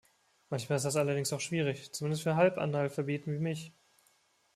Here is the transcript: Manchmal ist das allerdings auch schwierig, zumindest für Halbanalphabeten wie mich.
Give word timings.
Manchmal 0.49 0.77
ist 0.77 0.85
das 0.85 0.95
allerdings 0.95 1.31
auch 1.31 1.41
schwierig, 1.41 1.93
zumindest 1.93 2.23
für 2.23 2.35
Halbanalphabeten 2.35 3.31
wie 3.35 3.37
mich. 3.37 3.71